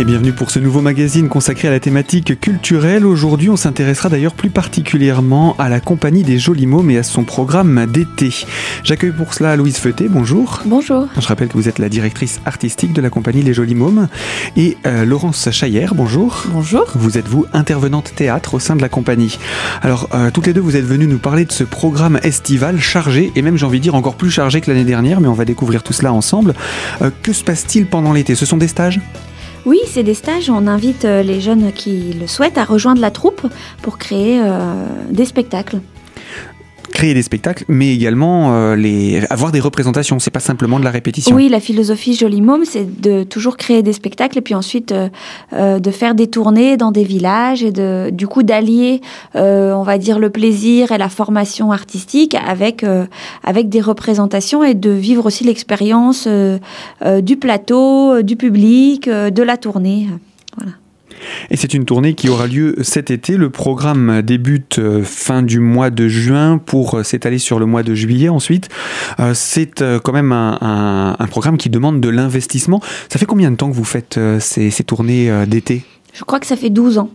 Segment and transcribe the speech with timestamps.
[0.00, 3.04] Et bienvenue pour ce nouveau magazine consacré à la thématique culturelle.
[3.04, 7.24] Aujourd'hui, on s'intéressera d'ailleurs plus particulièrement à la compagnie des Jolis Mômes et à son
[7.24, 8.30] programme d'été.
[8.82, 10.62] J'accueille pour cela Louise Feuté, bonjour.
[10.64, 11.06] Bonjour.
[11.20, 14.08] Je rappelle que vous êtes la directrice artistique de la compagnie Les Jolis Mômes.
[14.56, 16.44] Et euh, Laurence Chaillère, bonjour.
[16.48, 16.86] Bonjour.
[16.94, 19.38] Vous êtes vous intervenante théâtre au sein de la compagnie.
[19.82, 23.32] Alors, euh, toutes les deux, vous êtes venues nous parler de ce programme estival chargé,
[23.36, 25.44] et même j'ai envie de dire encore plus chargé que l'année dernière, mais on va
[25.44, 26.54] découvrir tout cela ensemble.
[27.02, 28.34] Euh, que se passe-t-il pendant l'été?
[28.34, 28.98] Ce sont des stages?
[29.66, 30.48] Oui, c'est des stages.
[30.48, 33.46] On invite euh, les jeunes qui le souhaitent à rejoindre la troupe
[33.82, 35.80] pour créer euh, des spectacles.
[36.92, 39.24] Créer des spectacles, mais également euh, les...
[39.30, 40.18] avoir des représentations.
[40.18, 41.34] C'est pas simplement de la répétition.
[41.34, 45.08] Oui, la philosophie Joli Môme, c'est de toujours créer des spectacles et puis ensuite euh,
[45.52, 49.00] euh, de faire des tournées dans des villages et de, du coup d'allier,
[49.34, 52.84] on va dire, le plaisir et la formation artistique avec,
[53.44, 60.08] avec des représentations et de vivre aussi l'expérience du plateau, du public, de la tournée.
[60.56, 60.79] Voilà.
[61.50, 63.36] Et c'est une tournée qui aura lieu cet été.
[63.36, 67.82] Le programme débute euh, fin du mois de juin pour euh, s'étaler sur le mois
[67.82, 68.68] de juillet ensuite.
[69.18, 72.80] Euh, c'est quand même un, un- un programme qui demande de l'investissement.
[73.08, 75.84] Ça fait combien de temps que vous faites ces, ces tournées d'été?
[76.12, 77.10] Je crois que ça fait 12 ans.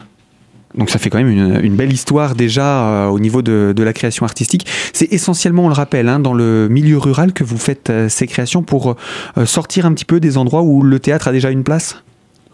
[0.78, 3.84] Donc ça fait quand même une, une belle histoire déjà euh, au niveau de, de
[3.84, 4.68] la création artistique.
[4.92, 8.28] C'est essentiellement, on le rappelle, hein, dans le milieu rural que vous faites euh, ces
[8.28, 8.96] créations pour
[9.38, 12.04] euh, sortir un petit peu des endroits où le théâtre a déjà une place?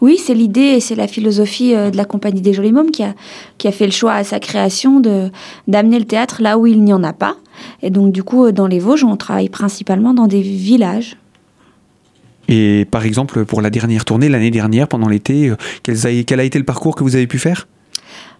[0.02, 3.04] Oui, c'est l'idée et c'est la philosophie euh, de la Compagnie des Jolis Mômes qui
[3.04, 3.14] a,
[3.70, 5.30] fait le choix à sa création de
[5.68, 7.36] d'amener le théâtre là où il n'y en a pas.
[7.82, 11.16] Et donc, du coup, euh, dans les Vosges, on travaille principalement dans des villages.
[12.48, 16.58] Et par exemple, pour la dernière tournée, l'année dernière, pendant l'été, euh, quel a été
[16.58, 17.68] le parcours que vous avez pu faire?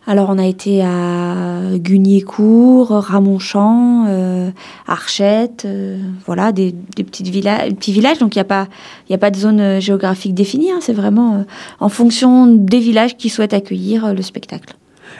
[0.04, 4.50] Alors, on a été à Gugniécourt, Ramonchamp, euh,
[4.88, 8.18] Archette, euh, voilà, des, petites petits villages.
[8.18, 8.66] Donc, il n'y a, pas-
[9.10, 10.72] a pas de zone euh, géographique définie.
[10.72, 10.78] hein.
[10.80, 11.44] c'est vraiment
[11.78, 14.74] en fonction des villages qui souhaitent accueillir le spectacle.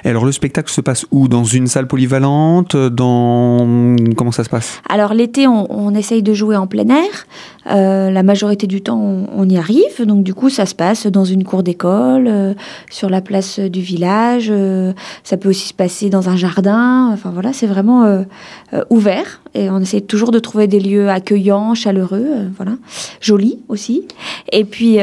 [0.04, 1.28] Et alors le spectacle se passe où?
[1.28, 2.76] Dans une salle polyvalente?
[2.76, 4.80] Dans comment ça se passe?
[4.88, 7.26] Alors l'été, on, essaye de jouer en plein air.
[7.70, 10.04] Euh, la majorité du temps, on, y arrive.
[10.04, 12.54] Donc du coup, ça se passe dans une cour d'école, euh,
[12.90, 14.48] sur la place du village.
[14.50, 14.92] euh,
[15.22, 17.10] ça peut aussi se passer dans un jardin.
[17.12, 18.24] Enfin voilà, c'est vraiment
[18.90, 19.40] ouvert.
[19.54, 22.72] Et on essaye toujours de trouver des lieux accueillants, chaleureux, voilà,
[23.20, 24.08] jolis aussi.
[24.50, 24.98] Et puis,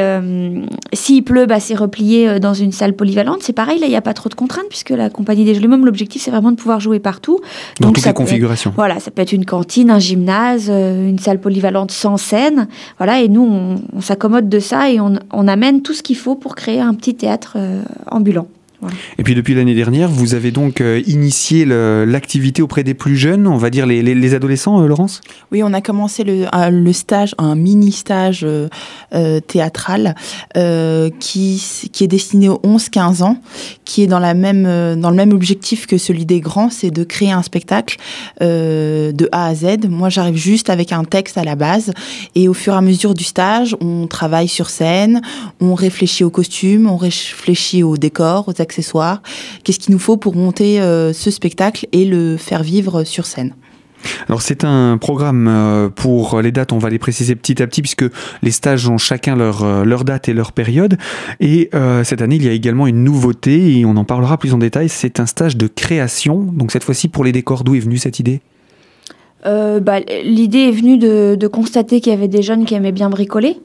[0.92, 3.42] s'il pleut, bah, c'est replié dans une salle polyvalente.
[3.42, 5.68] C'est pareil, là, il n'y a pas trop de contraintes puisque la compagnie des Jolis
[5.68, 7.38] Mômes, l'objectif, c'est vraiment de pouvoir jouer partout.
[7.80, 8.72] Dans Donc, toutes ça les être- configurations.
[8.76, 12.68] voilà, ça peut être une cantine, un gymnase, euh, une salle polyvalente sans scène.
[12.98, 16.16] Voilà, et nous, on, on s'accommode de ça et on, on amène tout ce qu'il
[16.16, 18.46] faut pour créer un petit théâtre euh, ambulant.
[19.18, 23.46] Et puis depuis l'année dernière, vous avez donc euh, initié l'activité auprès des plus jeunes,
[23.46, 25.20] on va dire les, les- les adolescents, euh, Laurence?
[25.52, 30.14] Oui, on a commencé le, le stage, un mini stage euh, théâtral
[30.56, 33.36] euh, qui, qui est destiné aux 11-15 ans,
[33.84, 34.64] qui est dans, la même,
[35.00, 37.96] dans le même objectif que celui des grands, c'est de créer un spectacle
[38.42, 39.88] euh, de A à Z.
[39.88, 41.92] Moi, j'arrive juste avec un texte à la base
[42.34, 45.20] et au fur et à mesure du stage, on travaille sur scène,
[45.60, 49.20] on réfléchit aux costumes, on réfléchit aux décors, aux accessoires.
[49.64, 53.52] Qu'est-ce qu'il nous faut pour monter euh, ce spectacle et le faire vivre sur scène?
[54.28, 57.82] Alors c'est un programme euh, pour les dates, on va les préciser petit à petit
[57.82, 58.04] puisque
[58.42, 60.96] les stages ont chacun leur, euh, leur date et leur période.
[61.38, 64.54] Et euh, cette année, il y a également une nouveauté et on en parlera plus
[64.54, 66.38] en détail, c'est un stage de création.
[66.38, 68.40] Donc cette fois-ci pour les décors, d'où est venue cette idée?
[69.46, 72.92] Euh, bah, L'idée est venue de, de constater qu'il y avait des jeunes qui aimaient
[72.92, 73.58] bien bricoler.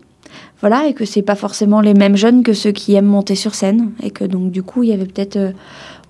[0.62, 3.56] Voilà, et que c'est pas forcément les mêmes jeunes que ceux qui aiment monter sur
[3.56, 3.92] scène.
[4.02, 5.52] Et que donc, du coup, il y avait peut-être euh,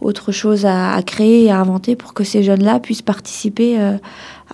[0.02, 3.98] autre chose à, créer et à inventer pour que ces jeunes-là puissent participer euh,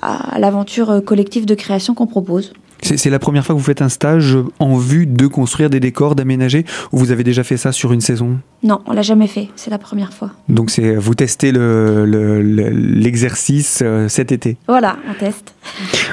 [0.02, 2.54] à l'aventure euh, collective de création qu'on propose.
[2.82, 6.16] C'est la première fois que vous faites un stage en vue de construire des décors,
[6.16, 8.40] d'aménager, ou vous avez déjà fait ça sur une saison?
[8.64, 9.50] Non, on l'a jamais fait.
[9.56, 10.32] C'est la première fois.
[10.50, 14.58] Donc c'est vous testez le- le- le- l'exercice euh, cet été.
[14.68, 15.54] Voilà, on teste.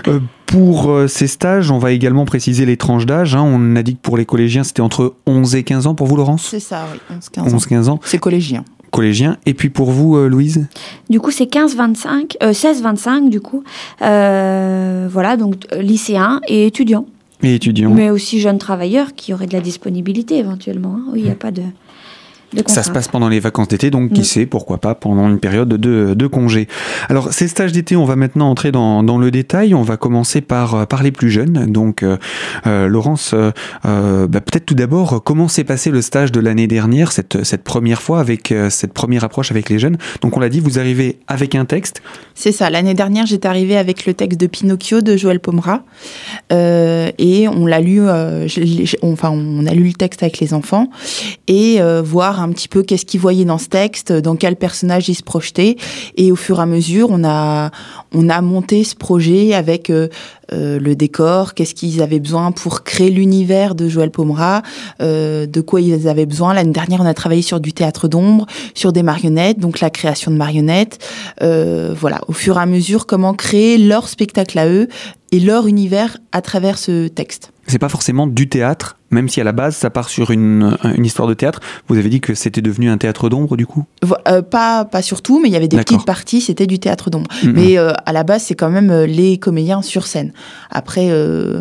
[0.09, 3.35] Euh, pour euh, ces stages, on va également préciser les tranches d'âge.
[3.35, 3.43] hein.
[3.43, 6.17] On a dit que pour les collégiens, c'était entre 11 et 15 ans pour vous,
[6.17, 6.49] Laurence?
[6.51, 7.57] C'est ça, oui, 11-15 ans.
[7.57, 8.65] 11-15 ans, C'est collégien.
[8.91, 9.37] Collégiens.
[9.47, 10.67] Et puis pour vous, euh, Louise?
[11.11, 13.63] Du coup, c'est 15-25, euh, 16-25 du coup.
[14.03, 17.07] Euh, voilà, donc euh, lycéens et étudiants.
[17.43, 17.91] et étudiants.
[17.95, 20.97] Mais aussi jeunes travailleurs qui auraient de la disponibilité éventuellement.
[20.97, 21.05] hein.
[21.13, 21.63] Oui, il n'y a pas de.
[22.67, 24.25] Ça se passe pendant les vacances d'été, donc qui Mm.
[24.25, 26.67] sait, pourquoi pas pendant une période de, de congé.
[27.09, 29.75] Alors, ces stages d'été, on va maintenant entrer dans, dans le détail.
[29.75, 31.67] On va commencer par, euh, par les plus jeunes.
[31.67, 32.17] Donc, euh,
[32.67, 37.13] euh, Laurence, euh, bah, peut-être tout d'abord, comment s'est passé le stage de l'année dernière,
[37.13, 39.99] cette, cette première fois, avec euh, cette première approche avec les jeunes?
[40.23, 42.03] Donc, on l'a dit, vous arrivez avec un texte.
[42.35, 42.71] C'est ça.
[42.71, 45.83] L'année dernière, j'étais arrivée avec le texte de Pinocchio de Joël Pomera.
[46.51, 50.89] Et on l'a lu, je enfin, on a lu le texte avec les enfants
[51.47, 52.03] et euh,
[52.39, 55.77] un petit peu qu'est-ce qu'ils voyaient dans ce texte, dans quel personnage ils se projetaient.
[56.17, 57.71] Et au fur et à mesure, on a,
[58.13, 60.09] on a monté ce projet avec euh,
[60.53, 64.63] euh, le décor, qu'est-ce qu'ils avaient besoin pour créer l'univers de Joël Pomera,
[65.03, 66.55] euh, de quoi ils avaient besoin.
[66.55, 70.31] L'année dernière, on a travaillé sur du théâtre d'ombre, sur des marionnettes, donc la création
[70.31, 70.99] de marionnettes.
[71.41, 74.89] Voilà, au fur et à mesure, comment créer leur spectacle à eux
[75.33, 77.53] et leur univers à travers ce texte.
[77.69, 81.05] C'est pas forcément du théâtre, même si à la base, ça part sur une, une
[81.05, 81.61] histoire de théâtre.
[81.89, 83.85] Vous avez dit que c'était devenu un théâtre d'ombre, du coup?
[84.27, 87.31] Euh, pas, pas surtout, mais il y avait des petites parties, c'était du théâtre d'ombre.
[87.43, 87.53] Mhm.
[87.53, 90.33] Mais euh, à la base, c'est quand même euh, les comédiens sur scène.
[90.71, 91.61] Après, euh,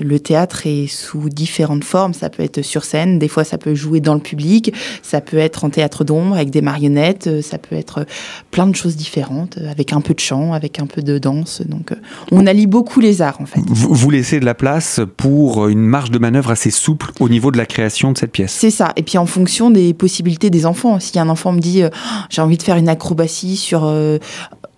[0.00, 2.14] le théâtre est sous différentes formes.
[2.14, 5.38] Ça peut être sur scène, des fois ça peut jouer dans le public, ça peut
[5.38, 8.06] être en théâtre d'ombre avec des marionnettes, ça peut être
[8.50, 11.62] plein de choses différentes, avec un peu de chant, avec un peu de danse.
[11.66, 11.92] Donc,
[12.30, 13.60] on allie beaucoup les arts en fait.
[13.66, 17.50] vous, vous laissez de la place pour une marge de manœuvre assez souple au niveau
[17.50, 18.52] de la création de cette pièce.
[18.52, 18.92] C'est ça.
[18.96, 21.00] Et puis en fonction des possibilités des enfants.
[21.00, 21.88] Si un enfant me dit euh,
[22.28, 24.18] j'ai envie de faire une acrobatie sur euh,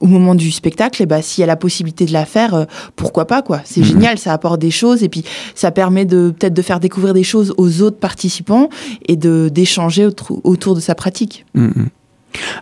[0.01, 2.65] au moment du spectacle, et bah s'il y a la possibilité de la faire, euh,
[2.97, 3.61] pourquoi pas quoi.
[3.65, 3.87] C'est Mhm.
[3.87, 5.25] génial, ça apporte des choses et puis
[5.55, 8.69] ça permet de peut-être de faire découvrir des choses aux autres participants
[9.07, 11.45] et de d'échanger autour, autour de sa pratique.
[11.55, 11.87] Mm.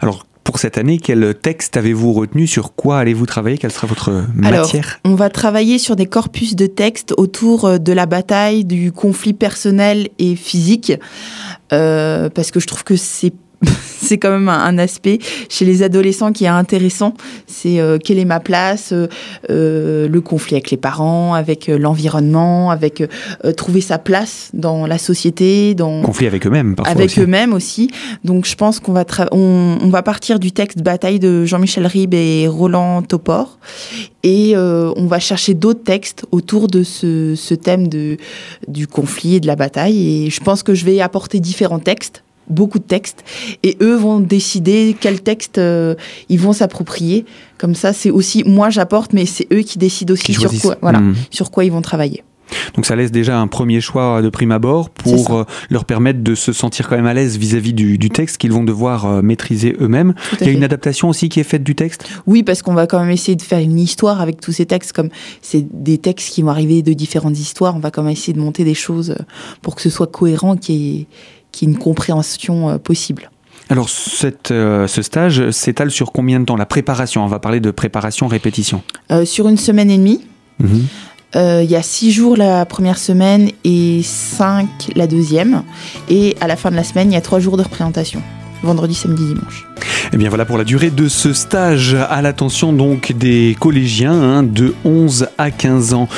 [0.00, 2.46] Alors, pour cette année, quel texte avez-vous retenu?
[2.46, 3.58] Sur quoi allez-vous travailler?
[3.58, 4.08] Quelle sera votre
[4.42, 5.00] Alors, matière?
[5.04, 9.34] On va travailler sur des corpus de textes autour euh, de la bataille, du conflit
[9.34, 10.92] personnel et physique,
[11.72, 13.32] euh, parce que je trouve que c'est
[14.00, 15.18] c'est quand même un, un aspect
[15.48, 17.14] chez les adolescents qui est intéressant.
[17.46, 19.06] C'est euh, quelle est ma place, euh,
[19.50, 24.86] euh, le conflit avec les parents, avec euh, l'environnement, avec euh, trouver sa place dans
[24.86, 27.90] la société, dans Conflit avec eux-mêmes, parfois avec eux-mêmes aussi.
[28.24, 31.86] Donc je pense qu'on va tra- on, on va partir du texte Bataille de Jean-Michel
[31.86, 33.58] Ribes et Roland Topor
[34.22, 38.16] et euh, on va chercher d'autres textes autour de ce, ce thème de,
[38.68, 40.24] du conflit et de la bataille.
[40.26, 43.24] Et je pense que je vais apporter différents textes beaucoup de textes
[43.62, 45.94] et eux vont décider quel texte euh,
[46.28, 47.24] ils vont s'approprier
[47.58, 50.76] comme ça c'est aussi moi j'apporte mais c'est eux qui décident aussi Qui sur quoi
[50.82, 51.00] voilà
[51.30, 52.22] sur quoi ils vont travailler
[52.74, 56.34] Donc ça laisse déjà un premier choix de prime abord pour euh, leur permettre de
[56.34, 59.76] se sentir quand même à l'aise vis-à-vis du, du texte qu'ils vont devoir euh, maîtriser
[59.80, 60.14] eux-mêmes.
[60.32, 60.52] Il y a fait.
[60.52, 62.08] une adaptation aussi qui est faite du texte?
[62.26, 64.92] Oui, parce qu'on va quand même essayer de faire une histoire avec tous ces textes,
[64.92, 65.08] comme
[65.42, 67.76] c'est des textes qui vont arriver de différentes histoires.
[67.76, 69.14] On va quand même essayer de monter des choses
[69.62, 71.06] pour que ce soit cohérent, qu'il y ait,
[71.52, 73.30] qu'il y ait une compréhension euh, possible.
[73.70, 77.60] Alors cette, euh, ce stage s'étale sur combien de temps La préparation, on va parler
[77.60, 78.82] de préparation-répétition.
[79.12, 80.26] Euh, sur une semaine et demie,
[81.36, 85.62] euh, il y a six jours la première semaine et cinq la deuxième.
[86.08, 88.20] Et à la fin de la semaine, il y a trois jours de représentation.
[88.64, 89.66] Vendredi, samedi, dimanche.
[90.12, 94.42] Et bien voilà pour la durée de ce stage à l'attention donc des collégiens hein,
[94.42, 96.08] de 11 à 15 ans.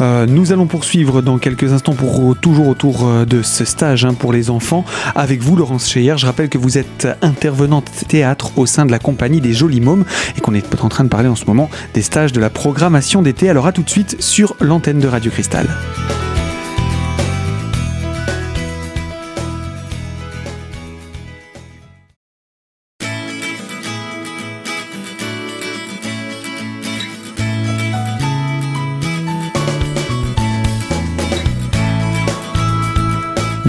[0.00, 4.14] Euh, nous allons poursuivre dans quelques instants pour toujours autour euh, de ce stage hein,
[4.14, 6.14] pour les enfants avec vous Laurence Cheyer.
[6.16, 10.04] Je rappelle que vous êtes intervenante théâtre au sein de la compagnie des Jolis Mômes
[10.36, 13.20] et qu'on est en train de parler en ce moment des stages de la programmation
[13.20, 13.50] d'été.
[13.50, 15.68] Alors à tout de suite sur l'antenne de Radio Cristal.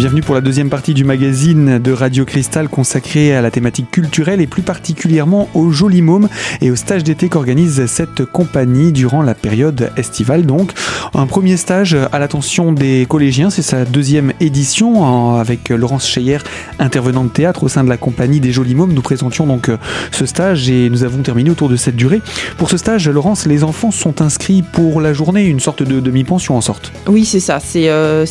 [0.03, 4.41] Bienvenue pour la deuxième partie du magazine de Radio Cristal consacré à la thématique culturelle
[4.41, 6.27] et plus particulièrement au Joli Môme
[6.59, 10.45] et au stage d'été qu'organise cette compagnie durant la période estivale.
[10.45, 10.73] Donc,
[11.13, 16.39] un premier stage à l'attention des collégiens, c'est sa deuxième édition avec Laurence Cheyer,
[16.79, 18.91] intervenante théâtre au sein de la compagnie des Jolis Mômes.
[18.91, 19.77] Nous présentions donc euh,
[20.11, 22.21] ce stage et nous avons terminé autour de cette durée.
[22.57, 26.57] Pour ce stage, Laurence, les enfants sont inscrits pour la journée, une sorte de demi-pension
[26.57, 26.91] en sorte.
[27.07, 27.61] Oui, c'est ça.
[27.61, 28.25] C'est euh,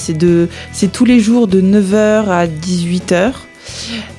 [0.93, 3.33] tous les jours de 9h à 18h.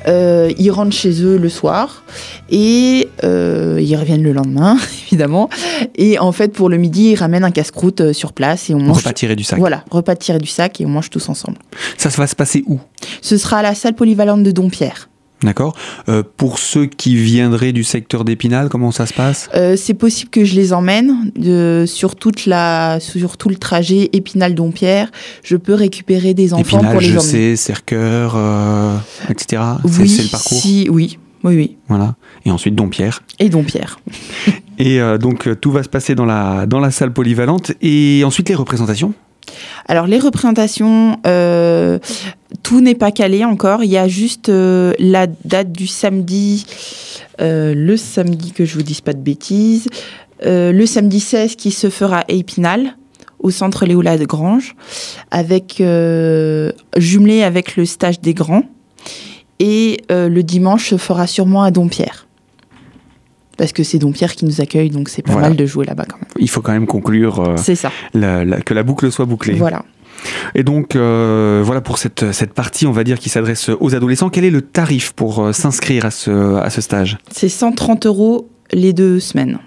[0.08, 2.04] Euh, ils rentrent chez eux le soir
[2.50, 5.50] et euh, ils reviennent le lendemain, évidemment.
[5.96, 8.78] Et en fait, pour le midi, ils ramènent un casse-croûte euh, sur place et on
[8.78, 8.98] On mange.
[9.00, 9.60] repas tiré du sac.
[9.60, 11.58] Voilà, repas tiré du sac et on mange tous ensemble.
[11.98, 12.80] Ça va se passer où?
[13.22, 15.10] Ce sera à la salle polyvalente de Dompierre.
[15.44, 15.76] D'accord.
[16.10, 19.50] Euh, pour ceux qui viendraient du secteur d'Épinal, comment ça se passe?
[19.54, 24.10] Euh, c'est possible que je les emmène de, sur, toute la, sur tout le trajet
[24.14, 25.12] Épinal-Dompierre.
[25.44, 27.56] Je peux récupérer des enfants Épinal, pour les je emmener.
[27.56, 28.98] sais, euh,
[29.30, 29.62] etc.
[29.86, 30.58] C'est Oui, c'est le parcours?
[30.58, 31.78] si, oui, oui, oui.
[31.88, 32.16] Voilà.
[32.46, 33.22] Et ensuite Dompierre.
[33.40, 34.00] Et Dompierre.
[34.80, 37.74] Et euh, donc euh, tout va se passer dans la, dans la salle polyvalente.
[37.82, 39.14] Et ensuite les représentations
[39.88, 42.00] Alors les représentations, euh,
[42.64, 43.84] tout n'est pas calé encore.
[43.84, 46.66] Il y a juste euh, la date du samedi,
[47.42, 49.88] euh, le samedi que je vous dise pas de bêtises,
[50.46, 52.98] le samedi 16 qui se fera à Épinal
[53.40, 54.76] au centre Léola de Grange,
[55.32, 55.82] avec
[56.98, 58.64] jumelé avec le stage des grands.
[59.60, 62.23] Et le dimanche se fera sûrement à Dompierre.
[63.58, 65.50] Parce que c'est Dompierre qui nous accueille, donc c'est pas Voilà.
[65.50, 66.28] mal de jouer là-bas quand même.
[66.40, 67.92] Il faut quand même conclure euh, ça.
[68.14, 69.54] la- la- que la boucle soit bouclée.
[69.54, 69.84] Voilà.
[70.56, 74.30] Et donc euh, voilà pour cette, cette partie, on va dire, qui s'adresse aux adolescents.
[74.30, 77.18] Quel est le tarif pour euh, s'inscrire à ce, à ce stage?
[77.32, 79.60] C'est 130 euros les deux semaines.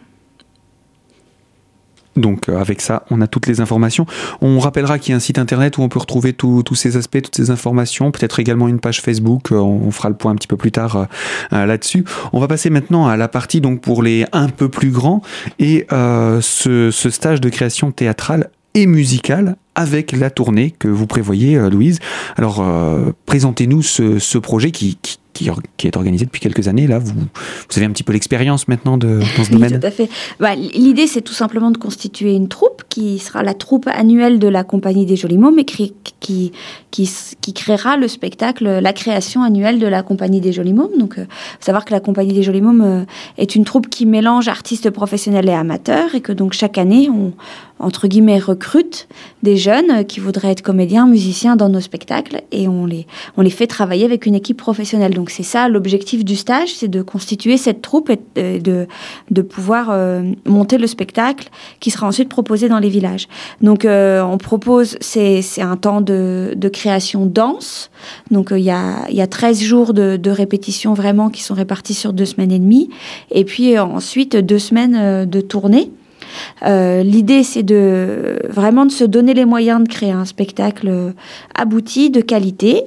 [2.17, 4.07] Donc euh, avec ça, on a toutes les informations.
[4.41, 7.23] On rappellera qu'il y a un site internet où on peut retrouver tous ces aspects,
[7.23, 9.53] toutes ces informations, peut-être également une page Facebook.
[9.53, 11.07] Euh, On fera le point un petit peu plus tard
[11.53, 12.05] euh, là-dessus.
[12.33, 15.23] On va passer maintenant à la partie donc pour les un peu plus grands
[15.59, 21.99] et ce, stage de création théâtrale et musicale avec la tournée que vous prévoyez, Louise.
[22.37, 22.65] Alors,
[23.27, 24.99] présentez-nous ce, projet qui,
[25.37, 26.87] qui, est organisé depuis quelques années.
[26.87, 29.81] Là, vous, vous avez un petit peu l'expérience maintenant de, dans ce Oui, domaine.
[29.81, 30.09] tout à fait.
[30.41, 34.49] Bah, L'idée, c'est tout simplement de constituer une troupe qui sera la troupe annuelle de
[34.49, 36.53] la Compagnie des Jolis Mots, mais qui, qui,
[36.91, 40.91] qui, s- qui créera le spectacle, la création annuelle de la Compagnie des Jolis Mots.
[40.99, 41.27] Donc, euh,
[41.61, 43.05] savoir que la Compagnie des Jolis Mots euh,
[43.39, 47.33] est une troupe qui mélange artistes professionnels et amateurs, et que donc chaque année, on
[47.79, 49.09] entre guillemets recrute
[49.43, 53.07] des jeunes qui voudraient être comédiens, musiciens dans nos spectacles, et on les
[53.37, 55.15] on les fait travailler avec une équipe professionnelle.
[55.15, 58.87] Donc c'est ça l'objectif du stage, c'est de constituer cette troupe et de,
[59.31, 61.49] de pouvoir euh, monter le spectacle
[61.81, 63.29] qui sera ensuite proposé dans les villages.
[63.61, 67.91] Donc euh, on propose, c'est un temps de, de création dense.
[68.31, 71.55] Donc euh, il y, a, y a 13 jours de, de répétition vraiment qui sont
[71.55, 72.91] répartis sur deux semaines et demie.
[73.31, 75.91] Et puis ensuite deux semaines de tournée.
[76.65, 81.11] Euh, L'idée, c'est de vraiment de se donner les moyens de créer un spectacle euh,
[81.55, 82.83] abouti, de qualité,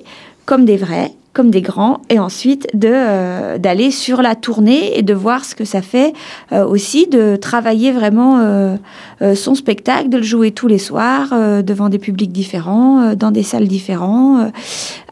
[0.45, 5.13] comme des vrais, comme des grands, et ensuite euh, d'aller sur la tournée et de
[5.13, 6.13] voir ce que ça fait
[6.51, 8.77] euh, aussi, de travailler vraiment euh,
[9.35, 11.29] son spectacle, de le jouer tous les soirs
[11.63, 14.51] devant des publics différents, dans des salles différentes,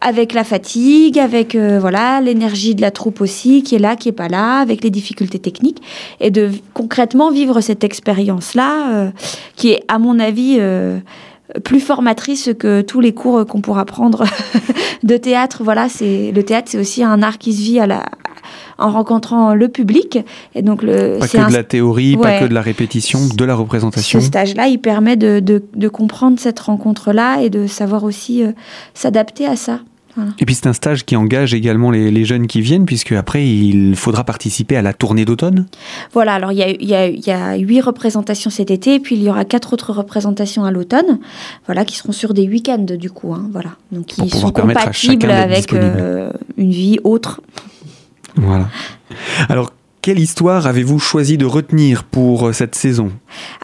[0.02, 4.14] avec la fatigue, avec voilà l'énergie de la troupe aussi qui est là, qui est
[4.14, 5.82] pas là, avec les difficultés techniques,
[6.20, 9.10] et de concrètement vivre cette expérience-là, euh,
[9.56, 10.60] qui est à mon avis
[11.64, 14.26] plus formatrice que tous les cours qu'on pourra prendre
[15.04, 15.62] de théâtre.
[15.64, 18.04] Voilà, c'est le théâtre, c'est aussi un art qui se vit à la,
[18.78, 20.20] en rencontrant le public.
[20.56, 23.46] Et donc le, Pas que un de la théorie, pas que de la répétition, de
[23.46, 24.20] la représentation.
[24.20, 28.52] ce stage-là, il permet de, de- de comprendre cette rencontre-là et de savoir aussi euh,
[28.94, 29.80] s'adapter à ça.
[30.40, 33.48] Et puis c'est un stage qui engage également les, les jeunes qui viennent, puisque après
[33.48, 35.66] il faudra participer à la tournée d'automne.
[36.14, 39.74] Voilà, alors il y a, huit représentations cet été, et puis il y aura quatre
[39.74, 41.20] autres représentations à l'automne,
[41.66, 43.72] voilà, qui seront sur des week-ends du coup, hein, voilà.
[43.92, 47.42] Donc Pour ils sont permettre à compatibles avec euh, une vie autre.
[48.36, 48.70] Voilà.
[49.50, 49.72] Alors,
[50.08, 53.12] quelle histoire avez-vous choisi de retenir pour euh, cette saison?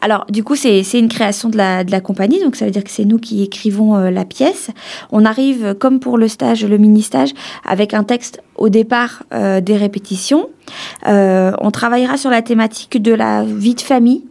[0.01, 2.83] Alors, du coup, c'est une création de la, de la compagnie, donc ça veut dire
[2.83, 4.69] que c'est nous qui écrivons euh, la pièce.
[5.13, 7.29] On arrive, comme pour le stage, le mini-stage,
[7.65, 10.49] avec un texte au départ euh, des répétitions.
[11.07, 14.25] Euh, on travaillera sur la thématique de la vie de famille,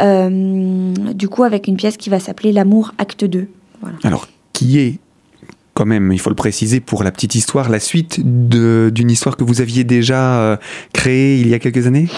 [0.00, 3.46] du coup, avec une pièce qui va s'appeler L'amour, acte 2.
[4.04, 5.00] Alors, qui est
[5.74, 9.44] quand même, il faut le préciser pour la petite histoire, la suite d'une histoire que
[9.44, 10.56] vous aviez déjà euh,
[10.92, 12.08] créée il y a quelques années?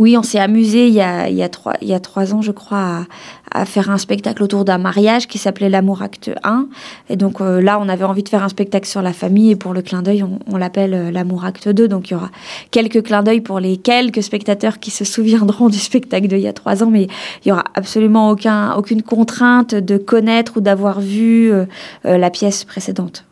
[0.00, 3.06] Oui, on s'est amusé il y, a, trois, ans, je crois,
[3.52, 6.68] à, faire un spectacle autour d'un mariage qui s'appelait L'amour acte 1.
[7.10, 9.56] Et donc euh, là, on avait envie de faire un spectacle sur la famille et
[9.56, 11.86] pour le clin d'œil, on, l'appelle euh, L'amour acte 2.
[11.86, 12.30] Donc il y aura
[12.70, 16.54] quelques clins d'œil pour les quelques spectateurs qui se souviendront du spectacle d'il y a
[16.54, 17.06] trois ans, mais
[17.44, 21.66] il y aura absolument aucun, aucune contrainte de connaître ou d'avoir vu euh,
[22.04, 23.26] la pièce précédente.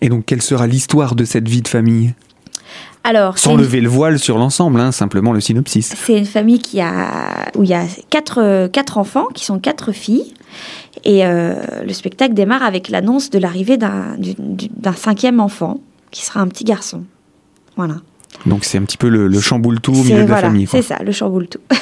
[0.00, 2.12] Et donc, quelle sera l'histoire de cette vie de famille?
[3.04, 5.92] Alors, Sans une- lever le voile sur l'ensemble, hein, simplement le synopsis.
[5.96, 9.58] C'est une famille qui a, où il y a quatre, euh, quatre enfants, qui sont
[9.58, 10.34] quatre filles.
[11.04, 11.54] Et euh,
[11.84, 15.80] le spectacle démarre avec l'annonce de l'arrivée d'un du- du- d'un cinquième enfant,
[16.12, 17.02] qui sera un petit garçon.
[17.76, 17.96] Voilà.
[18.46, 20.66] Donc, c'est un petit peu le, le chamboule-tout au milieu de la voilà, famille.
[20.70, 21.60] C'est ça, le chamboule tout.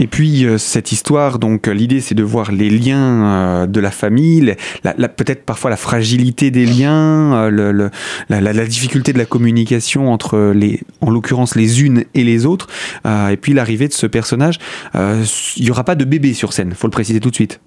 [0.00, 3.90] Et puis euh, cette histoire, donc l'idée c'est de voir les liens euh, de la
[3.90, 7.90] famille, peut-être parfois la fragilité des liens, le,
[8.30, 12.66] la, difficulté de la communication entre les, en l'occurrence les unes et les autres,
[13.04, 14.58] et puis l'arrivée de ce personnage.
[14.94, 17.60] Il n'y aura pas de bébé sur scène, faut le préciser tout de suite.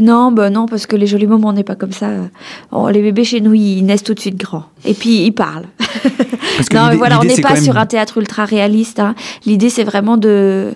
[0.00, 2.08] Non, bah non, parce que les jolis moments, on n'est pas comme ça.
[2.70, 4.64] Oh, les bébés chez nous, ils naissent tout de suite grands.
[4.86, 5.66] Et puis, ils parlent.
[6.72, 9.00] non, voilà, on n'est pas sur un théâtre ultra réaliste.
[9.00, 9.14] Hein.
[9.44, 10.72] L'idée, c'est vraiment de,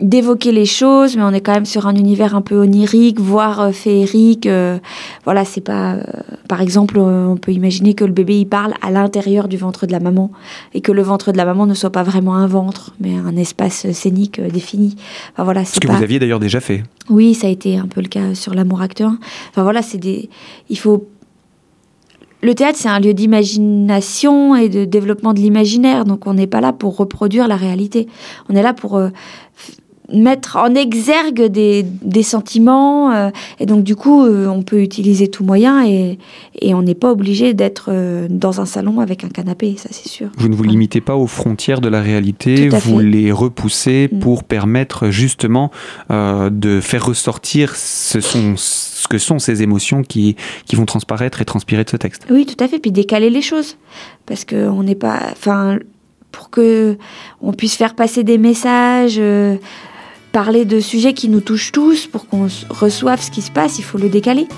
[0.00, 3.60] d'évoquer les choses, mais on est quand même sur un univers un peu onirique, voire
[3.60, 4.46] euh, féerique.
[4.46, 4.78] Euh,
[5.24, 5.94] voilà, c'est pas.
[5.94, 6.02] Euh,
[6.48, 9.92] par exemple, on peut imaginer que le bébé il parle à l'intérieur du ventre de
[9.92, 10.32] la maman
[10.74, 13.36] et que le ventre de la maman ne soit pas vraiment un ventre, mais un
[13.36, 14.96] espace scénique défini.
[15.32, 16.82] Enfin, voilà, Ce que vous aviez d'ailleurs déjà fait.
[17.08, 19.12] Oui, ça a été un peu le cas sur l'amour acteur.
[19.50, 20.28] Enfin voilà, c'est des.
[20.70, 21.08] Il faut
[22.42, 26.04] le théâtre, c'est un lieu d'imagination et de développement de l'imaginaire.
[26.04, 28.06] Donc, on n'est pas là pour reproduire la réalité.
[28.50, 29.00] On est là pour
[30.12, 33.12] mettre en exergue des, sentiments.
[33.12, 36.18] Euh, et donc, du coup, euh, on peut utiliser tout moyen et,
[36.62, 40.28] on n'est pas obligé d'être euh, dans un salon avec un canapé, ça c'est sûr.
[40.38, 44.18] Vous ne vous limitez pas aux frontières de la réalité, vous les repoussez mm.
[44.18, 45.70] pour permettre justement
[46.10, 51.84] de faire ressortir ce, ce que sont ces émotions qui, qui vont transparaître et transpirer
[51.84, 52.26] de ce texte.
[52.30, 52.78] Oui, tout à fait.
[52.78, 53.76] Puis décaler les choses.
[54.26, 55.20] Parce qu'on n'est pas.
[55.32, 55.78] Enfin,
[56.32, 56.96] pour que
[57.40, 59.20] on puisse faire passer des messages
[60.34, 63.82] parler de sujets qui nous touchent tous, pour qu'on reçoive ce qui se passe, il
[63.82, 64.48] faut le décaler.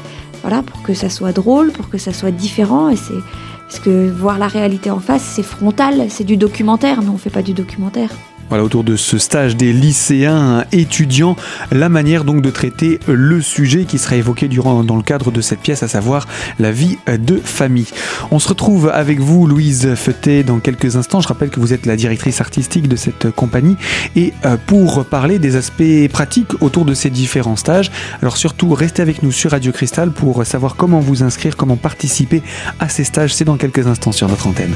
[0.41, 2.89] Voilà, pour que ça soit drôle, pour que ça soit différent.
[2.89, 3.13] Et c'est
[3.69, 7.03] parce que voir la réalité en face, c'est frontal, c'est du documentaire.
[7.03, 8.09] Nous, on fait pas du documentaire.
[8.49, 11.37] Voilà, autour de ce stage des lycéens étudiants,
[11.73, 15.41] la manière donc de traiter le sujet qui sera évoqué durant, dans le cadre de
[15.41, 16.27] cette pièce, à savoir
[16.59, 17.89] la vie de famille.
[18.31, 21.21] On se retrouve avec vous, Louise Feutet, dans quelques instants.
[21.21, 23.77] Je rappelle que vous êtes la directrice artistique de cette compagnie
[24.15, 27.91] et euh, pour parler des aspects pratiques autour de ces différents stages.
[28.23, 32.43] Alors surtout, restez avec nous sur Radio Cristal pour savoir comment vous inscrire, comment participer
[32.79, 33.35] à ces stages.
[33.35, 34.75] C'est dans quelques instants sur notre antenne.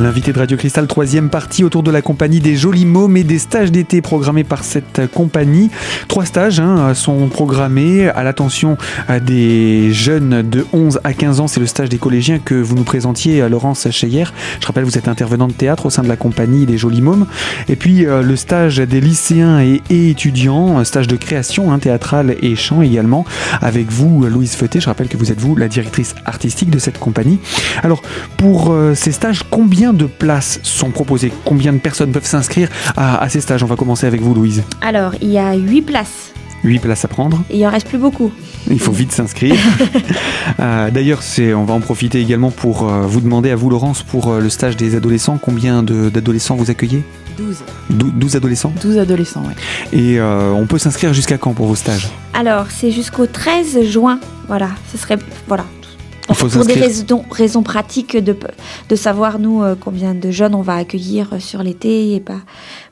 [0.00, 3.38] L'invité de Radio Cristal, troisième partie autour de la compagnie des Jolis Mômes et des
[3.38, 5.68] stages d'été programmés par cette compagnie.
[6.08, 8.78] Trois stages hein, sont programmés à l'attention
[9.20, 11.48] des jeunes de 11 à 15 ans.
[11.48, 14.24] C'est le stage des collégiens que vous nous présentiez, Laurence Cheyer.
[14.60, 17.26] Je rappelle, vous êtes intervenant de théâtre au sein de la compagnie des Jolis Mômes.
[17.68, 22.56] Et puis euh, le stage des lycéens et, étudiants, stage de création hein, théâtrale et
[22.56, 23.26] chant également.
[23.60, 26.98] Avec vous, Louise Feutet, je rappelle que vous êtes vous la directrice artistique de cette
[26.98, 27.38] compagnie.
[27.82, 28.00] Alors,
[28.38, 31.32] pour euh, ces stages, combien de places sont proposées?
[31.44, 33.62] Combien de personnes peuvent s'inscrire à, ces stages?
[33.62, 34.62] On va commencer avec vous, Louise.
[34.80, 36.32] Alors, il y a 8 places.
[36.64, 37.42] 8 places à prendre.
[37.50, 38.32] il en reste plus beaucoup.
[38.70, 39.56] Il faut vite s'inscrire.
[40.58, 41.20] Euh, d'ailleurs,
[41.54, 44.50] on va en profiter également pour euh, vous demander à vous, Laurence, pour euh, le
[44.50, 47.04] stage des adolescents, combien d'adolescents vous accueillez?
[47.36, 47.62] 12.
[47.90, 48.72] 12 adolescents?
[48.82, 49.98] 12 adolescents, oui.
[49.98, 52.08] Et on peut s'inscrire jusqu'à quand pour vos stages?
[52.34, 54.18] Alors, c'est jusqu'au 13 juin.
[54.48, 55.18] Voilà, ce serait.
[55.46, 55.64] Voilà,
[56.34, 58.36] pour des raisons, raisons pratiques de,
[58.88, 62.40] de savoir, nous, euh, combien de jeunes on va accueillir euh, sur l'été et pas,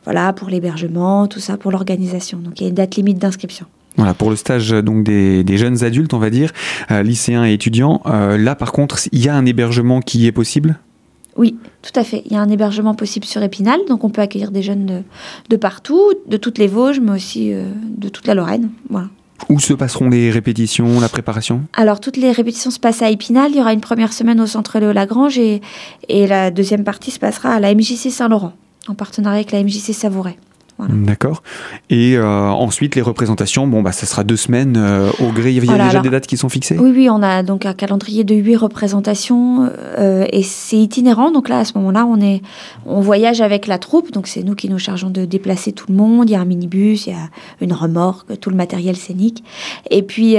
[0.05, 2.39] voilà, pour l'hébergement, tout ça, pour l'organisation.
[2.39, 3.67] Donc il y a une date limite d'inscription.
[3.97, 6.53] Voilà, pour le stage donc des, des, jeunes adultes, on va dire,
[6.91, 10.79] euh, lycéens et étudiants, là par contre, il y a un hébergement qui est possible?
[11.37, 12.23] Oui, tout à fait.
[12.27, 15.03] Il y a un hébergement possible sur Épinal, donc on peut accueillir des jeunes de,
[15.51, 18.71] de partout, de toutes les Vosges, mais aussi de toute la Lorraine.
[18.89, 19.09] Voilà.
[19.49, 21.63] Où se passeront les répétitions, la préparation?
[21.73, 23.53] Alors, toutes les répétitions se passent à Épinal.
[23.53, 25.63] Il y aura une première semaine au centre Léo Lagrange et,
[26.09, 28.53] et la deuxième partie se passera à la MJC Saint-Laurent,
[28.89, 30.37] en partenariat avec la MJC Savouret.
[30.87, 31.43] D'accord.
[31.91, 35.53] Et euh, ensuite, les représentations, bon, bah, ça sera deux semaines euh, au gré.
[35.53, 36.79] Il y a déjà des dates qui sont fixées?
[36.79, 41.33] Oui, oui, on a donc un calendrier de huit représentations euh, et c'est itinérant.
[41.33, 42.43] Donc là, à ce moment-là, on, est,
[42.87, 44.13] on voyage avec la troupe.
[44.13, 46.31] Donc c'est nous qui nous chargeons de déplacer tout le monde.
[46.31, 47.29] Il y a un minibus, il y a
[47.61, 49.43] une remorque, tout le matériel scénique.
[49.91, 50.37] Et puis,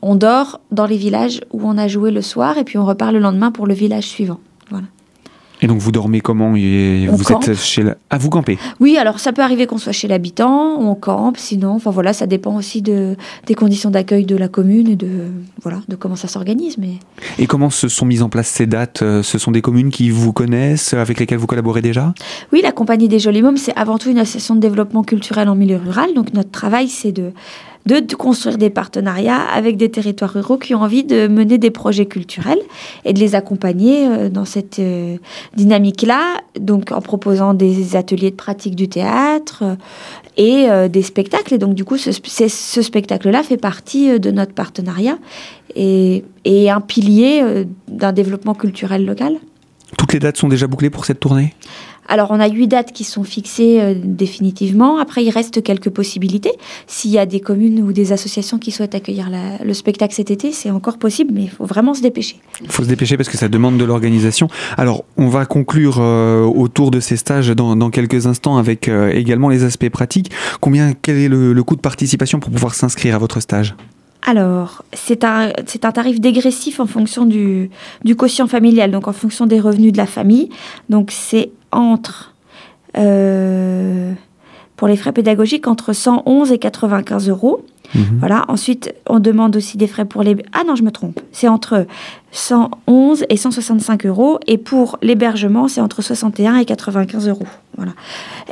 [0.00, 3.12] on dort dans les villages où on a joué le soir et puis on repart
[3.12, 4.40] le lendemain pour le village suivant.
[4.70, 4.86] Voilà.
[5.62, 7.96] Et donc vous dormez comment et Vous êtes chez la...
[8.10, 8.58] Ah, vous campez?
[8.80, 12.26] Oui, alors ça peut arriver qu'on soit chez l'habitant, on campe, sinon, enfin voilà, ça
[12.26, 15.28] dépend aussi de, des conditions d'accueil de la commune et de,
[15.62, 16.78] voilà, de comment ça s'organise.
[16.78, 16.94] Mais...
[17.38, 18.98] Et comment se sont mises en place ces dates?
[18.98, 22.12] Ce sont des communes qui vous connaissent, avec lesquelles vous collaborez déjà?
[22.52, 25.54] Oui, la Compagnie des Jolis Mômes, c'est avant tout une association de développement culturel en
[25.54, 26.12] milieu rural.
[26.14, 27.30] Donc notre travail, c'est de
[27.86, 32.06] de, construire des partenariats avec des territoires ruraux qui ont envie de mener des projets
[32.06, 32.60] culturels
[33.04, 35.16] et de les accompagner euh, dans cette euh,
[35.56, 39.74] dynamique-là, donc en proposant des ateliers de pratique du théâtre euh,
[40.36, 41.54] et des spectacles.
[41.54, 45.18] Et donc du coup, ce, ce spectacle-là fait partie de notre partenariat
[45.76, 49.34] et, et un pilier d'un développement culturel local.
[49.98, 51.54] Toutes les dates sont déjà bouclées pour cette tournée?
[52.08, 54.98] Alors, on a huit dates qui sont fixées euh, définitivement.
[54.98, 56.52] Après, il reste quelques possibilités.
[56.86, 59.30] S'il y a des communes ou des associations qui souhaitent accueillir
[59.64, 62.38] le spectacle cet été, c'est encore possible, mais il faut vraiment se dépêcher.
[62.60, 64.48] Il faut se dépêcher parce que ça demande de l'organisation.
[64.76, 69.48] Alors, on va conclure euh, autour de ces stages dans, quelques instants avec euh, également
[69.48, 70.30] les aspects pratiques.
[70.60, 73.74] Combien, quel est le, le coût de participation pour pouvoir s'inscrire à votre stage?
[74.24, 77.70] Alors, c'est un, c'est un tarif dégressif en fonction du,
[78.04, 80.48] du quotient familial, donc en fonction des revenus de la famille.
[80.88, 82.34] Donc, c'est entre,
[82.96, 84.12] euh,
[84.76, 87.64] pour les frais pédagogiques, entre 111 et 95 euros.
[87.94, 88.18] Mhm.
[88.18, 88.44] Voilà.
[88.48, 90.36] Ensuite, on demande aussi des frais pour les.
[90.52, 91.20] Ah non, je me trompe.
[91.32, 91.86] C'est entre
[92.32, 94.38] 111 et 165 euros.
[94.46, 97.46] Et pour l'hébergement, c'est entre 61 et 95 euros.
[97.76, 97.92] Voilà.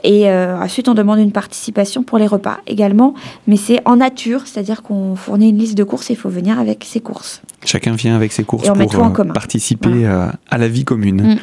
[0.05, 3.15] Et euh, ensuite, on demande une participation pour les repas également.
[3.47, 6.59] Mais c'est en nature, c'est-à-dire qu'on fournit une liste de courses et il faut venir
[6.59, 7.43] avec ses courses.
[7.65, 11.35] Chacun vient avec ses courses pour euh, participer euh, à la vie commune.
[11.35, 11.39] Mm.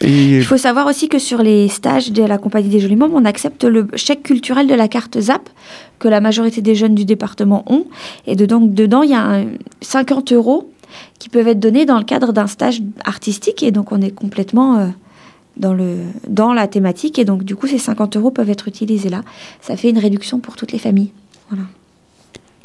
[0.00, 0.38] Et...
[0.38, 3.24] Il faut savoir aussi que sur les stages de la Compagnie des Jolis Mômes, on
[3.24, 5.48] accepte le chèque culturel de la carte ZAP
[6.00, 7.86] que la majorité des jeunes du département ont.
[8.26, 9.42] Et dedans, dedans il y a
[9.80, 10.72] 50 euros
[11.18, 13.62] qui peuvent être donnés dans le cadre d'un stage artistique.
[13.62, 14.88] Et donc, on est complètement euh,
[15.56, 15.96] dans, le,
[16.28, 17.18] dans la thématique.
[17.18, 19.22] Et donc, du coup, ces 50 euros peuvent être utilisés là.
[19.60, 21.12] Ça fait une réduction pour toutes les familles.
[21.48, 21.64] Voilà.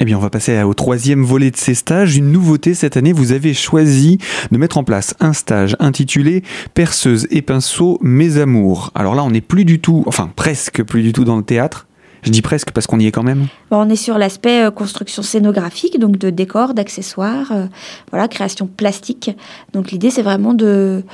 [0.00, 2.16] Eh bien, on va passer au troisième volet de ces stages.
[2.16, 4.18] Une nouveauté cette année, vous avez choisi
[4.52, 8.92] de mettre en place un stage intitulé Perceuse et pinceau, mes amours.
[8.94, 11.87] Alors là, on n'est plus du tout, enfin presque plus du tout dans le théâtre.
[12.28, 13.46] Je dis presque parce qu'on y est quand même.
[13.70, 17.64] on est sur l'aspect euh, construction scénographique, donc de décors, d'accessoires, euh,
[18.10, 19.30] voilà, création plastique.
[19.72, 21.04] Donc l'idée, c'est vraiment de,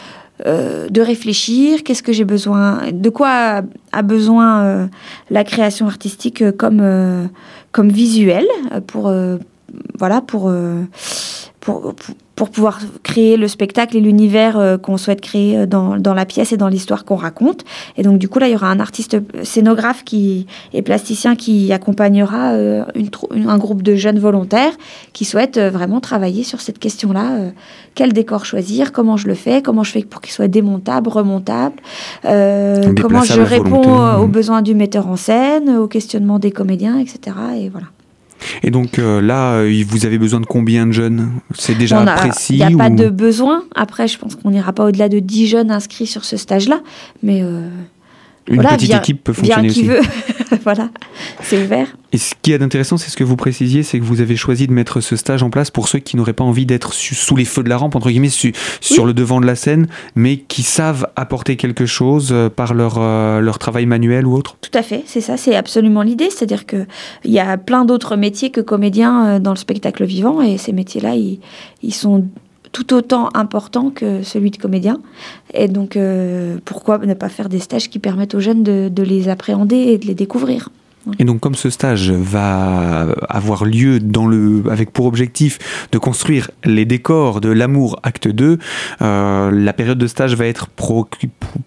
[0.45, 4.91] euh, de réfléchir, qu'est-ce que j'ai besoin, de quoi a, besoin
[5.31, 7.29] la création artistique comme,
[7.71, 8.47] comme visuel
[8.89, 9.15] pour,
[9.97, 10.53] voilà, pour,
[11.61, 12.17] pour, pour
[12.51, 16.53] pouvoir créer le spectacle et l'univers euh, qu'on souhaite créer euh, dans, dans, la pièce
[16.53, 17.65] et dans l'histoire qu'on raconte.
[17.97, 21.73] Et donc du coup là, il y aura un artiste scénographe qui et plasticien qui
[21.73, 24.73] accompagnera euh, une, un groupe de jeunes volontaires
[25.13, 27.53] qui souhaitent vraiment travailler sur cette question-là.
[27.95, 31.77] quel décor choisir Comment je le fais Comment je fais pour qu'il soit démontable, remontable
[32.23, 37.37] Comment je réponds aux besoins du metteur en scène, aux questionnements des comédiens, etc.
[37.57, 37.87] Et voilà.
[38.63, 41.31] Et donc euh, là, euh, vous avez besoin de combien de jeunes?
[41.55, 43.65] C'est déjà précis Il n'y a pas de besoin.
[43.75, 46.81] Après, je pense qu'on n'ira pas au-delà de 10 jeunes inscrits sur ce stage-là.
[47.23, 47.69] Mais euh,
[48.47, 50.01] une petite équipe peut fonctionner qui veut.
[50.63, 50.91] voilà,
[51.43, 51.89] c'est ouvert.
[52.13, 54.67] Et ce qui est intéressant, c'est ce que vous précisiez, c'est que vous avez choisi
[54.67, 57.45] de mettre ce stage en place pour ceux qui n'auraient pas envie d'être sous les
[57.45, 61.09] feux de la rampe, entre guillemets, sur le devant de la scène, mais qui savent
[61.17, 64.57] apporter quelque chose euh, par leur, euh, leur travail manuel ou autre.
[64.61, 66.29] Tout à fait, c'est ça, c'est absolument l'idée.
[66.31, 66.87] C'est-à-dire qu'il
[67.25, 71.15] y a plein d'autres métiers que comédiens euh, dans le spectacle vivant, et ces métiers-là,
[71.17, 71.41] ils,
[71.83, 72.27] ils sont
[72.75, 75.01] tout autant important que celui de comédien.
[75.55, 79.29] Et donc, euh, pourquoi ne pas faire des stages qui permettent aux jeunes de les
[79.29, 80.69] appréhender et de les découvrir?
[81.19, 84.01] Et donc, comme ce stage va avoir lieu
[84.71, 85.59] avec pour objectif
[85.93, 88.59] de construire les décors de l'amour acte 2,
[89.03, 90.69] euh, la période de stage va être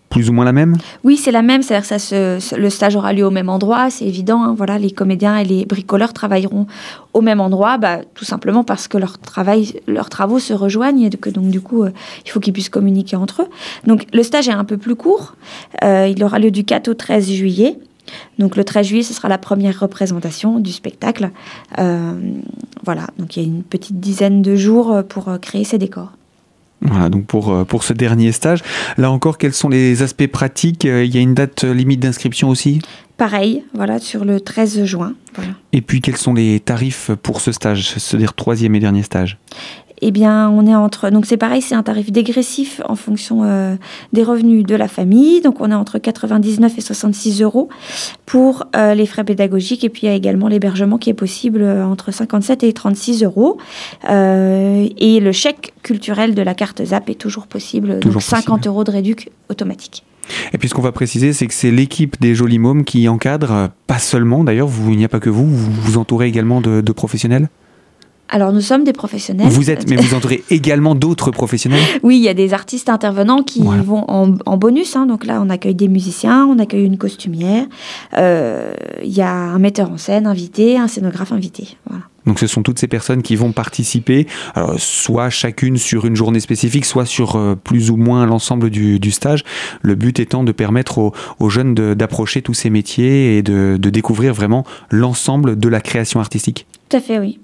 [0.09, 0.77] plus ou moins la même?
[1.03, 1.61] Oui, c'est la même.
[1.61, 4.43] C'est-à-dire ça se, le stage aura lieu au même endroit, c'est évident.
[4.43, 4.55] Hein.
[4.57, 6.67] voilà, les comédiens et les bricoleurs travailleront
[7.13, 11.49] au même endroit, bah, tout simplement parce que leurs travaux se rejoignent et que donc
[11.49, 11.91] du coup, euh,
[12.25, 13.47] il faut qu'ils puissent communiquer entre eux.
[13.85, 15.35] Donc, le stage est un peu plus court.
[15.83, 17.77] Euh, il aura lieu du 4 au 13 juillet.
[18.39, 21.31] Donc le 13 juillet, ce sera la première représentation du spectacle.
[21.79, 22.13] Euh,
[22.85, 25.77] voilà, donc il y a une petite dizaine de jours euh, pour euh, créer ces
[25.77, 26.11] décors.
[26.81, 28.61] Voilà, donc pour, pour ce dernier stage.
[28.97, 30.83] Là encore, quels sont les aspects pratiques?
[30.83, 32.81] Il y a une date limite d'inscription aussi?
[33.17, 35.13] Pareil, voilà, sur le 13 juin.
[35.73, 39.37] Et puis, quels sont les tarifs pour ce stage, c'est-à-dire troisième et dernier stage?
[40.01, 41.09] Eh bien, on est entre.
[41.09, 43.75] Donc, c'est pareil, c'est un tarif dégressif en fonction euh,
[44.13, 45.41] des revenus de la famille.
[45.41, 47.69] Donc, on est entre 99 et 66 euros
[48.27, 49.83] pour euh, les frais pédagogiques.
[49.83, 53.23] Et puis, il y a également l'hébergement qui est possible euh, entre 57 et 36
[53.23, 53.57] euros.
[54.07, 57.99] et le chèque culturel de la carte ZAP est toujours possible.
[57.99, 60.03] donc, 50 euros de réduc automatique.
[60.53, 63.69] Et puis ce qu'on va préciser, c'est que c'est l'équipe des Jolis Mômes qui encadre,
[63.87, 64.43] pas seulement.
[64.43, 67.49] D'ailleurs, il n'y a pas que vous, vous vous entourez également de professionnels?
[68.29, 69.47] Alors nous sommes des professionnels.
[69.47, 71.81] Vous êtes, mais vous entourez également d'autres professionnels?
[72.03, 74.95] Oui, il y a des artistes intervenants qui vont en, bonus.
[74.95, 75.05] Hein.
[75.05, 77.65] donc là, on accueille des musiciens, on accueille une costumière,
[78.17, 81.77] euh, il y a un metteur en scène invité, un scénographe invité.
[81.87, 82.03] Voilà.
[82.25, 84.27] Donc ce sont toutes ces personnes qui vont participer,
[84.77, 89.45] soit chacune sur une journée spécifique, soit sur euh, plus ou moins l'ensemble du, stage.
[89.81, 94.33] Le but étant de permettre aux, jeunes d'approcher tous ces métiers et de, de découvrir
[94.33, 96.67] vraiment l'ensemble de la création artistique.
[96.89, 97.39] Tout à fait, oui.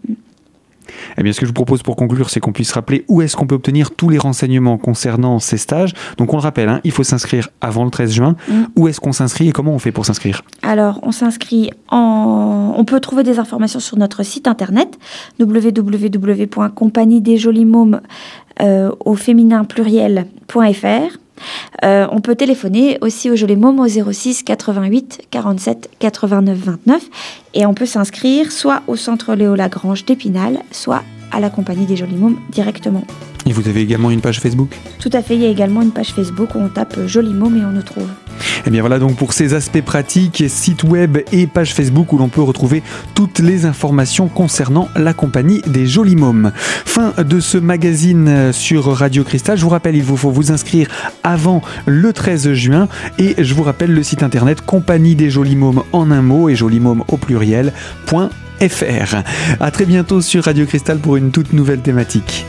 [1.17, 3.35] Eh bien, ce que je vous propose pour conclure, c'est qu'on puisse rappeler où est-ce
[3.35, 5.93] qu'on peut obtenir tous les renseignements concernant ces stages.
[6.17, 8.35] Donc, on le rappelle, hein, il faut s'inscrire avant le 13 juin.
[8.47, 8.63] Mm.
[8.75, 10.43] Où est-ce qu'on s'inscrit et comment on fait pour s'inscrire?
[10.61, 12.73] Alors, on s'inscrit en.
[12.75, 14.99] On peut trouver des informations sur notre site internet
[15.39, 18.01] www.compagniedesjolimômes
[18.61, 21.17] euh, au féminin pluriel.fr.
[21.83, 27.03] Euh, on peut téléphoner aussi au Joli Môme au 06 88 47 89 29
[27.53, 31.95] et on peut s'inscrire soit au centre Léo Lagrange d'Épinal, soit à la compagnie des
[31.95, 33.03] Jolis Mômes directement.
[33.45, 34.69] Et vous avez également une page Facebook?
[34.99, 37.57] Tout à fait, il y a également une page Facebook où on tape Joli Môme
[37.57, 38.07] et on nous trouve.
[38.07, 42.17] Et eh bien voilà donc pour ces aspects pratiques, site web et page Facebook où
[42.17, 42.81] l'on peut retrouver
[43.13, 46.51] toutes les informations concernant la compagnie des Jolis Mômes.
[46.55, 49.57] Fin de ce magazine sur Radio Cristal.
[49.57, 50.87] Je vous rappelle, il vous faut vous inscrire
[51.23, 52.87] avant le 13 juin
[53.19, 56.55] et je vous rappelle le site internet compagnie des Jolis Mômes en un mot et
[56.55, 57.73] Jolis Mômes au pluriel.
[58.07, 58.29] .fr.
[59.59, 62.45] À très bientôt sur Radio Cristal pour une toute nouvelle thématique.